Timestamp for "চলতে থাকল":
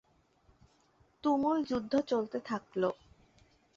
2.07-2.83